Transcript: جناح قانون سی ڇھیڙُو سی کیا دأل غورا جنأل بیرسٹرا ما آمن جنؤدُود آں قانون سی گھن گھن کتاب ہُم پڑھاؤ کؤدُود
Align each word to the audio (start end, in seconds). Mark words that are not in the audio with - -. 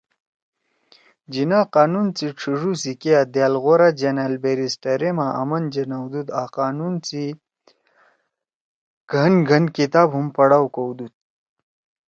جناح 1.33 1.65
قانون 1.75 2.07
سی 2.17 2.27
ڇھیڙُو 2.39 2.71
سی 2.81 2.91
کیا 3.01 3.19
دأل 3.35 3.53
غورا 3.63 3.89
جنأل 3.99 4.33
بیرسٹرا 4.43 5.11
ما 5.17 5.27
آمن 5.41 5.63
جنؤدُود 5.73 6.27
آں 6.39 6.47
قانون 6.57 6.93
سی 7.07 7.23
گھن 9.13 9.33
گھن 9.49 9.63
کتاب 9.77 10.07
ہُم 10.15 10.27
پڑھاؤ 10.37 10.65
کؤدُود 10.75 11.13